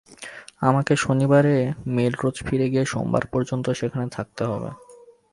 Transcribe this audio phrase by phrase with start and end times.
[0.61, 1.55] আমাকে শনিবারে
[1.87, 4.69] মেলরোজ ফিরে গিয়ে সোমবার পর্যন্ত সেখানে থাকতে হবে।